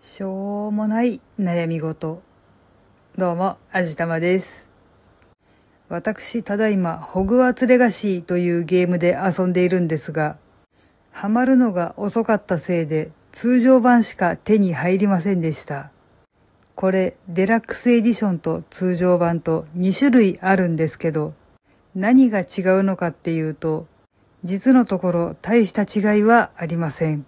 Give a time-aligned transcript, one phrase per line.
[0.00, 2.22] しょうもない悩み事。
[3.16, 4.70] どうも、あじたまです。
[5.88, 10.38] 私、ただいま、ホグワーツレガシーというゲームで遊んでいるんですが、
[11.10, 15.90] ハマるのが遅かったせいで、通常版しか手に入りませんでした。
[16.76, 21.34] これ、デラックスエディションと通常版と2種類あるんですけど、
[21.96, 22.46] 何が違う
[22.84, 23.88] のかっていうと、
[24.44, 27.26] 実のところ大した違いはありません。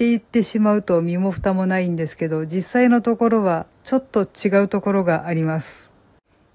[0.00, 5.92] って言ってしまうと身も蓋もないんですけど、実際のところはちょっと違うところがあります。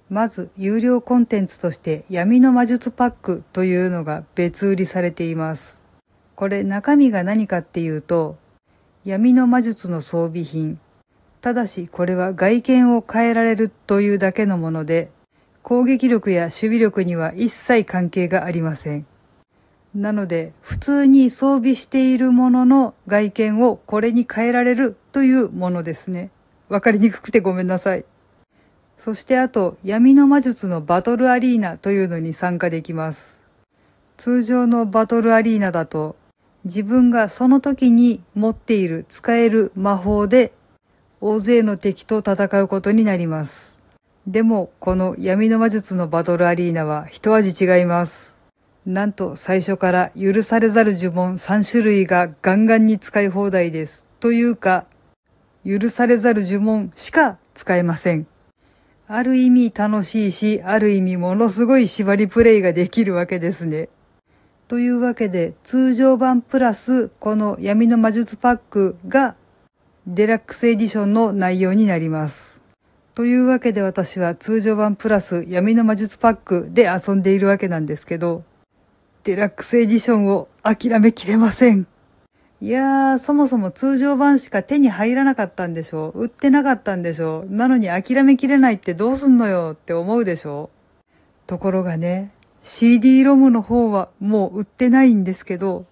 [0.10, 5.80] まず、有料コンテンツとして闇の魔術パックというのが別売りされています。
[6.36, 8.36] これ中身が何かっていうと、
[9.04, 10.80] 闇の魔術の装備品。
[11.41, 15.12] ただしこれは外見を変えられるというだけのもので、
[15.62, 19.05] 攻撃力や守備力には一切関係がありません。
[19.95, 26.31] なので、普通に装備しているものの外見をこれに変えられるというものですね。
[26.68, 28.04] わかりにくくてごめんなさい。
[28.98, 33.40] そしてあと、闇の魔術のバトルアリーナというのに参加できます。
[34.18, 36.18] 通常のバトルアリーナだと、
[36.65, 40.52] 自分がその時に持っている使える魔法で
[41.21, 43.77] 大勢の敵と戦うことになります。
[44.27, 48.35] でも、この闇の魔術のバトルアリーナは一味違います。
[48.86, 54.05] なんと最初から許されざる呪文3種類がガンガンに使い放題です。
[54.20, 54.86] というか、
[55.66, 58.27] 許されざる呪文しか使えません。
[59.08, 63.90] ある意味楽しいし、ある意味ものすごい縛りプレイができるわけですね。
[64.68, 69.36] というわけで、通常版プラスこの闇の魔術パックが
[70.06, 72.62] デラックスエディションの内容になります。
[73.16, 78.44] というわけで私は通常版プラス闇の魔術パックで遊んでいるわけなんですけど、
[79.25, 81.88] デラックスエディションを諦めきれません。
[82.62, 90.69] いやー、そもそも通常版しか手に入らなかったんでしょう売ってなかったんでしょうなのに諦めきれないってどうすんのよって思うでしょ
[91.03, 91.09] う
[91.47, 95.88] ところがね、CD ロムの方はもう売ってないんですけど、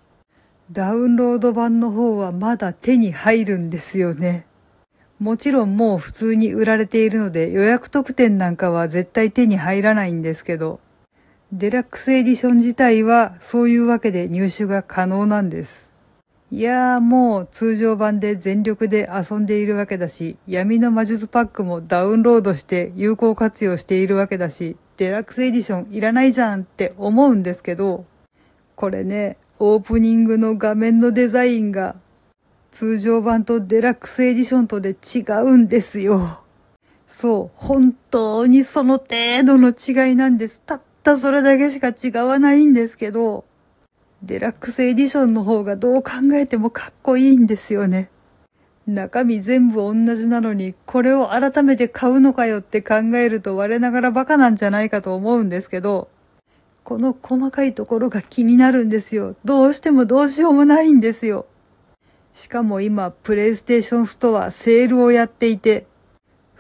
[0.72, 4.46] ダウンロード版の方はまだ手に入るんですよね。
[5.20, 10.80] もちろんもう普通に売られているので予約特典なんかは絶対手に入らないんですけど、
[11.56, 15.94] デラックスエディション自体はそういうわけで入手が可能なんです。
[16.50, 28.06] いやーもう通常版で全力で遊んでいるわけだし、闇の魔術パックもダウンロードして有効活用しているわけだし、デラックスエディションいらないじゃんって思うんですけど、
[28.76, 31.96] これね、オープニングの画面のデザインが
[32.72, 36.40] 通常版とデラックスエディションとで違うんですよ。
[37.06, 40.60] そう、本当にその程度の違いなんです。
[40.66, 43.44] たったそれだけしか違わないんですけど、
[44.24, 48.10] デラックスエディションの方がどう考えてもかっこいいんですよね。
[48.88, 56.08] 中身全部同じなのに、これを改めて買うのかよって考えると我ながらバカなんじゃないかと思うんですけど、
[56.86, 59.36] この細かいところが気になるんですよ。
[59.44, 61.48] どうしてもどうしようもないんですよ。
[62.34, 65.86] しかも今、プレイステーションストアセールをやっていて、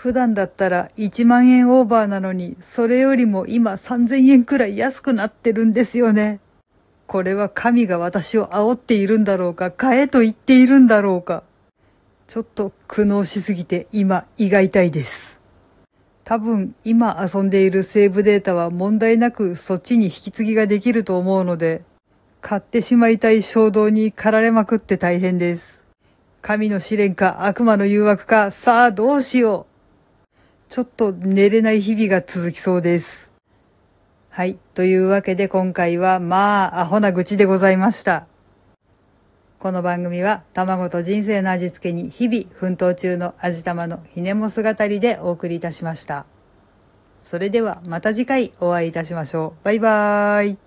[0.03, 6.41] 普段だったら1万円オーバーなのに、それよりも今3000円くらい安くなってるんですよね。
[7.07, 11.43] これは神が私を煽っているんだろうか、買えと言っているんだろうか。
[12.27, 15.39] ちょっと苦悩しすぎて今胃が痛いです。
[16.25, 21.85] 多分今遊んでいるセーブデータは問題なくそっちに引き継ぎができると思うので、
[22.41, 25.85] 買ってしまいたい衝動に駆られまくって大変です。
[26.41, 29.72] 神の試練か悪魔の誘惑か、さあどうしよう。
[30.69, 33.33] ちょっと寝れない日々が続きそうです。
[34.29, 34.57] はい。
[34.73, 38.25] というわけで今回はまあアホな愚痴でございました。
[39.59, 46.25] この番組は卵と人生の味付けに日々奮闘中の味玉のひねも姿りでお送りいたしました。
[47.21, 49.63] それではまた次回お会いいたしましょう。
[49.63, 50.63] バイバーイ。